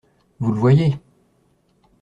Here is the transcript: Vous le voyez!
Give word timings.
Vous 0.39 0.51
le 0.51 0.59
voyez! 0.59 0.95